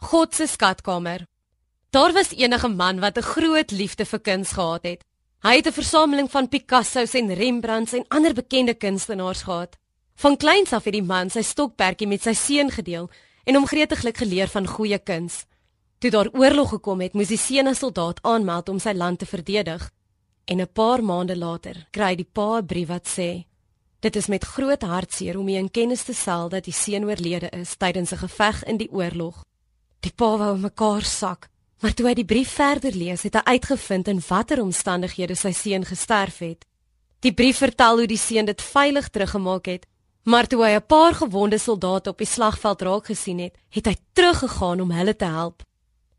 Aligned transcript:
God 0.00 0.34
se 0.34 0.46
skatkamer. 0.46 1.26
Daar 1.90 2.12
was 2.12 2.30
enige 2.30 2.68
man 2.68 3.00
wat 3.00 3.18
'n 3.18 3.22
groot 3.22 3.70
liefde 3.70 4.04
vir 4.04 4.20
kuns 4.20 4.52
gehad 4.52 4.82
het. 4.82 5.04
Hy 5.42 5.56
het 5.56 5.66
'n 5.66 5.72
versameling 5.72 6.30
van 6.30 6.48
Picasso's 6.48 7.14
en 7.14 7.34
Rembrandts 7.34 7.92
en 7.92 8.04
ander 8.08 8.34
bekende 8.34 8.74
kunstenaars 8.74 9.42
gehad. 9.42 9.76
Van 10.14 10.36
kleins 10.36 10.72
af 10.72 10.84
het 10.84 10.92
die 10.92 11.02
man 11.02 11.30
sy 11.30 11.42
stokperdjie 11.42 12.08
met 12.08 12.22
sy 12.22 12.32
seun 12.32 12.70
gedeel 12.70 13.10
en 13.44 13.54
hom 13.54 13.66
gretiglik 13.66 14.16
geleer 14.16 14.48
van 14.48 14.66
goeie 14.66 14.98
kuns. 14.98 15.46
Toe 15.98 16.10
daar 16.10 16.28
oorlog 16.32 16.68
gekom 16.68 17.00
het, 17.00 17.12
moes 17.12 17.28
die 17.28 17.38
seun 17.38 17.66
as 17.66 17.78
soldaat 17.78 18.22
aanmeld 18.22 18.68
om 18.68 18.78
sy 18.78 18.92
land 18.92 19.18
te 19.18 19.26
verdedig. 19.26 19.90
En 20.44 20.60
'n 20.60 20.72
paar 20.72 21.04
maande 21.04 21.36
later 21.36 21.86
kry 21.90 22.14
die 22.14 22.28
pa 22.32 22.58
'n 22.58 22.66
brief 22.66 22.88
wat 22.88 23.08
sê: 23.08 23.46
Dit 24.00 24.16
is 24.16 24.26
met 24.26 24.44
groot 24.44 24.82
hartseer 24.82 25.38
om 25.38 25.48
u 25.48 25.52
in 25.52 25.70
kennis 25.70 26.02
te 26.02 26.14
stel 26.14 26.48
dat 26.48 26.64
die 26.64 26.72
seun 26.72 27.04
oorlede 27.04 27.48
is 27.50 27.76
tydens 27.76 28.12
'n 28.12 28.16
geveg 28.16 28.64
in 28.64 28.76
die 28.76 28.90
oorlog. 28.90 29.47
Die 30.00 30.12
pa 30.14 30.36
wou 30.38 30.56
mekaar 30.58 31.02
sak, 31.02 31.48
maar 31.82 31.94
toe 31.94 32.06
hy 32.06 32.14
die 32.14 32.26
brief 32.26 32.52
verder 32.54 32.94
lees, 32.94 33.24
het 33.26 33.34
hy 33.34 33.58
uitgevind 33.58 34.08
in 34.08 34.22
watter 34.28 34.62
omstandighede 34.62 35.34
sy 35.34 35.52
seun 35.52 35.86
gesterf 35.86 36.38
het. 36.38 36.66
Die 37.26 37.34
brief 37.34 37.58
vertel 37.58 37.98
hoe 37.98 38.06
die 38.06 38.20
seun 38.20 38.46
dit 38.46 38.62
veilig 38.62 39.08
teruggemaak 39.10 39.66
het, 39.66 39.86
maar 40.22 40.46
toe 40.46 40.62
hy 40.64 40.76
'n 40.76 40.86
paar 40.86 41.14
gewonde 41.14 41.58
soldate 41.58 42.10
op 42.10 42.18
die 42.18 42.26
slagveld 42.26 42.82
raak 42.82 43.06
gesien 43.06 43.38
het, 43.38 43.56
het 43.70 43.86
hy 43.86 43.96
teruggegaan 44.12 44.80
om 44.80 44.90
hulle 44.90 45.16
te 45.16 45.24
help. 45.24 45.62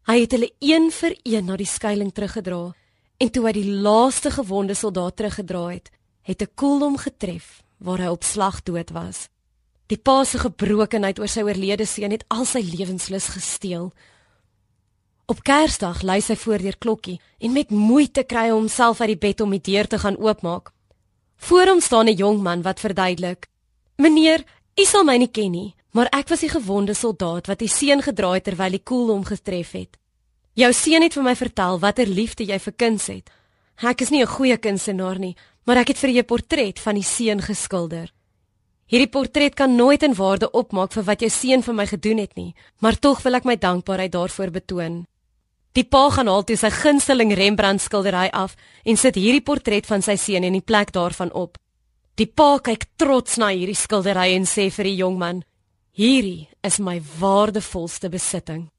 Hy 0.07 0.19
het 0.21 0.31
hulle 0.31 0.51
een 0.59 0.91
vir 0.91 1.15
een 1.23 1.45
na 1.45 1.55
die 1.55 1.65
skuilings 1.65 2.13
teruggedra, 2.13 2.73
en 3.17 3.31
toe 3.31 3.45
hy 3.45 3.51
die 3.51 3.71
laaste 3.71 4.31
gewonde 4.31 4.73
soldaat 4.73 5.15
teruggedra 5.15 5.67
het, 5.67 5.91
het 6.23 6.41
'n 6.41 6.51
koel 6.55 6.79
hom 6.79 6.97
getref 6.97 7.61
waar 7.77 7.99
hy 7.99 8.07
op 8.07 8.23
slag 8.23 8.63
dood 8.63 8.89
was. 8.89 9.29
Die 9.89 9.97
pa 9.97 10.21
se 10.23 10.37
gebrokenheid 10.37 11.17
oor 11.17 11.29
sy 11.31 11.41
oorlede 11.41 11.85
seun 11.89 12.13
het 12.13 12.25
al 12.29 12.45
sy 12.45 12.61
lewenslus 12.61 13.31
gesteel. 13.33 13.87
Op 15.29 15.41
Kersdag 15.45 16.03
lei 16.05 16.19
sy 16.21 16.35
voordeur 16.37 16.77
klokkie 16.77 17.17
en 17.41 17.55
met 17.55 17.73
moeite 17.73 18.23
kry 18.29 18.49
hy 18.49 18.53
homself 18.53 19.01
uit 19.01 19.15
die 19.15 19.21
bed 19.23 19.41
om 19.41 19.55
die 19.55 19.63
deur 19.71 19.89
te 19.89 19.97
gaan 20.01 20.17
oopmaak. 20.21 20.69
Voor 21.41 21.73
hom 21.73 21.81
staan 21.81 22.07
'n 22.09 22.17
jong 22.21 22.41
man 22.41 22.61
wat 22.61 22.79
verduidelik: 22.79 23.47
"Meneer, 23.97 24.45
u 24.77 24.85
sal 24.85 25.03
my 25.03 25.17
nie 25.17 25.31
ken 25.31 25.51
nie, 25.51 25.75
maar 25.91 26.07
ek 26.11 26.29
was 26.29 26.39
die 26.39 26.49
gewonde 26.49 26.93
soldaat 26.93 27.47
wat 27.47 27.61
u 27.61 27.67
seun 27.67 28.01
gedra 28.01 28.33
het 28.33 28.43
terwyl 28.43 28.71
die 28.71 28.83
koel 28.83 29.07
hom 29.07 29.23
getref 29.23 29.71
het. 29.71 29.97
Jou 30.53 30.73
seun 30.73 31.01
het 31.01 31.13
vir 31.13 31.23
my 31.23 31.35
vertel 31.35 31.79
watter 31.79 32.07
liefde 32.07 32.43
jy 32.43 32.59
vir 32.59 32.73
kuns 32.73 33.07
het. 33.07 33.29
Ek 33.81 34.01
is 34.01 34.09
nie 34.09 34.21
'n 34.21 34.27
goeie 34.27 34.57
kunstenaar 34.57 35.19
nie, 35.19 35.35
maar 35.65 35.77
ek 35.77 35.87
het 35.87 35.97
vir 35.97 36.09
jou 36.09 36.21
'n 36.21 36.25
portret 36.25 36.79
van 36.79 36.95
die 36.95 37.03
seun 37.03 37.41
geskilder." 37.41 38.18
Hierdie 38.89 39.11
portret 39.13 39.53
kan 39.53 39.75
nooit 39.77 40.01
in 40.01 40.15
waarde 40.17 40.47
opmaak 40.57 40.95
vir 40.95 41.03
wat 41.05 41.21
jou 41.21 41.29
seun 41.29 41.61
vir 41.61 41.75
my 41.77 41.85
gedoen 41.85 42.21
het 42.23 42.31
nie, 42.39 42.55
maar 42.81 42.97
tog 42.97 43.21
wil 43.21 43.37
ek 43.37 43.45
my 43.45 43.53
dankbaarheid 43.61 44.15
daarvoor 44.15 44.49
betoon. 44.55 45.03
Die 45.77 45.85
pa 45.85 46.07
gaan 46.09 46.27
haal 46.27 46.41
toe 46.41 46.57
sy 46.57 46.71
gunsteling 46.73 47.35
Rembrandt 47.37 47.83
skildery 47.85 48.31
af 48.33 48.55
en 48.83 48.97
sit 48.97 49.19
hierdie 49.21 49.45
portret 49.45 49.85
van 49.85 50.01
sy 50.01 50.15
seun 50.17 50.47
in 50.47 50.57
die 50.57 50.65
plek 50.65 50.89
daarvan 50.95 51.29
op. 51.37 51.59
Die 52.17 52.25
pa 52.25 52.57
kyk 52.65 52.87
trots 52.97 53.37
na 53.37 53.51
hierdie 53.53 53.77
skildery 53.77 54.33
en 54.33 54.49
sê 54.49 54.71
vir 54.73 54.89
die 54.89 54.97
jong 55.03 55.19
man: 55.21 55.43
"Hierdie 55.93 56.49
is 56.63 56.79
my 56.79 56.97
waardevolste 57.19 58.09
besitting." 58.09 58.71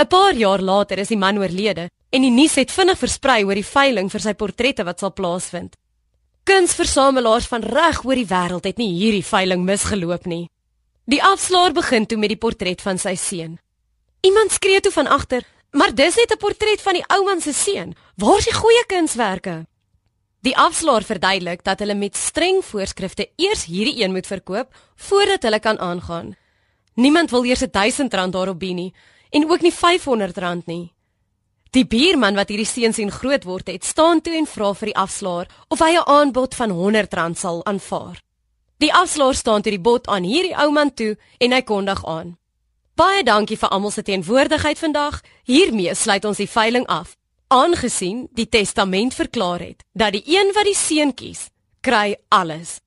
'n 0.00 0.08
Paar 0.10 0.34
jaar 0.34 0.60
later 0.60 0.98
is 0.98 1.08
die 1.08 1.16
man 1.16 1.38
oorlede 1.38 1.88
en 2.10 2.22
die 2.22 2.34
nuus 2.34 2.56
het 2.56 2.70
vinnig 2.70 2.98
versprei 2.98 3.44
oor 3.44 3.54
die 3.54 3.72
veiling 3.76 4.10
vir 4.10 4.20
sy 4.20 4.34
portrette 4.34 4.84
wat 4.84 4.98
sal 4.98 5.10
plaasvind. 5.12 5.76
Kunsversamelaars 6.50 7.46
van 7.46 7.62
reg 7.62 8.00
oor 8.02 8.18
die 8.18 8.26
wêreld 8.26 8.64
het 8.66 8.78
nie 8.80 8.88
hierdie 8.90 9.22
veiling 9.22 9.60
misgeloop 9.62 10.24
nie. 10.26 10.48
Die 11.06 11.20
afslaer 11.22 11.70
begin 11.76 12.08
toe 12.10 12.18
met 12.18 12.32
die 12.32 12.40
portret 12.42 12.82
van 12.82 12.98
sy 12.98 13.12
seun. 13.14 13.52
Iemand 14.26 14.56
skree 14.56 14.80
toe 14.82 14.90
van 14.90 15.06
agter: 15.06 15.46
"Maar 15.70 15.94
dis 15.94 16.16
net 16.16 16.32
'n 16.32 16.42
portret 16.42 16.80
van 16.82 16.98
die 16.98 17.04
ou 17.06 17.22
man 17.24 17.40
se 17.40 17.52
seun. 17.52 17.94
Waar 18.16 18.38
is 18.38 18.44
die 18.44 18.54
goeie 18.62 18.84
kunswerke?" 18.86 19.66
Die 20.42 20.56
afslaer 20.56 21.02
verduidelik 21.02 21.62
dat 21.64 21.78
hulle 21.78 21.94
met 21.94 22.16
streng 22.16 22.64
voorskrifte 22.64 23.30
eers 23.36 23.64
hierdie 23.64 24.02
een 24.02 24.12
moet 24.12 24.26
verkoop 24.26 24.74
voordat 24.96 25.42
hulle 25.42 25.60
kan 25.60 25.78
aangaan. 25.78 26.36
Niemand 26.94 27.30
wil 27.30 27.44
eers 27.44 27.62
1000 27.70 28.14
rand 28.14 28.32
daarop 28.32 28.58
bied 28.58 28.74
nie 28.74 28.94
en 29.30 29.50
ook 29.50 29.60
nie 29.60 29.72
500 29.72 30.38
rand 30.38 30.66
nie. 30.66 30.92
Die 31.70 31.86
buurman 31.86 32.34
wat 32.34 32.48
hierdie 32.50 32.66
seun 32.66 32.94
sien 32.96 33.12
groot 33.14 33.44
word 33.46 33.68
het, 33.70 33.84
staan 33.86 34.18
toe 34.26 34.34
en 34.34 34.48
vra 34.50 34.72
vir 34.74 34.90
die 34.90 34.98
afslaer 34.98 35.46
of 35.70 35.78
hy 35.78 35.92
'n 35.94 36.08
aanbod 36.16 36.54
van 36.54 36.70
R100 36.70 37.38
sal 37.38 37.64
aanvaar. 37.64 38.18
Die 38.78 38.92
afslaer 38.92 39.34
staan 39.34 39.62
toe 39.62 39.70
die 39.70 39.86
bod 39.88 40.06
aan 40.06 40.24
hierdie 40.24 40.56
ou 40.56 40.70
man 40.72 40.94
toe 40.94 41.16
en 41.38 41.52
hy 41.52 41.62
kondig 41.62 42.04
aan. 42.06 42.38
Baie 42.96 43.22
dankie 43.22 43.56
vir 43.56 43.68
almal 43.68 43.90
se 43.90 44.02
teenwoordigheid 44.02 44.78
vandag. 44.78 45.20
Hiermee 45.44 45.94
sluit 45.94 46.24
ons 46.24 46.36
die 46.36 46.48
veiling 46.48 46.86
af. 46.86 47.16
Aangesien 47.48 48.28
die 48.32 48.48
testament 48.48 49.14
verklaar 49.14 49.60
het 49.60 49.84
dat 49.92 50.12
die 50.12 50.22
een 50.26 50.52
wat 50.54 50.64
die 50.64 50.74
seun 50.74 51.14
kies, 51.14 51.50
kry 51.80 52.16
alles. 52.28 52.80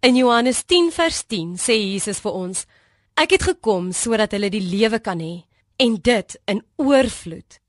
In 0.00 0.16
Johannes 0.16 0.64
10 0.64 0.92
vers 0.92 1.24
10 1.26 1.56
sê 1.56 1.74
Jesus 1.74 2.18
vir 2.18 2.32
ons: 2.32 2.64
Ek 3.14 3.30
het 3.30 3.42
gekom 3.42 3.92
sodat 3.92 4.32
hulle 4.32 4.50
die 4.50 4.60
lewe 4.60 4.98
kan 4.98 5.20
hê 5.20 5.44
en 5.76 5.96
dit 6.00 6.38
in 6.46 6.62
oorvloed. 6.76 7.60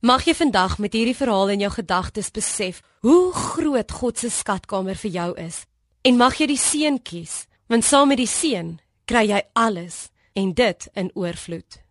Mag 0.00 0.24
jy 0.24 0.32
vandag 0.32 0.78
met 0.80 0.94
hierdie 0.96 1.16
verhaal 1.16 1.50
in 1.52 1.60
jou 1.60 1.68
gedagtes 1.74 2.30
besef 2.32 2.78
hoe 3.04 3.32
groot 3.36 3.90
God 3.92 4.16
se 4.18 4.30
skatkamer 4.32 4.96
vir 4.96 5.10
jou 5.12 5.34
is. 5.36 5.66
En 6.00 6.16
mag 6.16 6.38
jy 6.40 6.46
die 6.48 6.56
seën 6.56 6.96
kies, 7.04 7.44
want 7.68 7.84
saam 7.84 8.08
met 8.08 8.16
die 8.16 8.30
seën 8.30 8.78
kry 9.04 9.26
jy 9.28 9.42
alles 9.52 10.08
en 10.32 10.54
dit 10.56 10.88
in 10.96 11.12
oorvloed. 11.12 11.82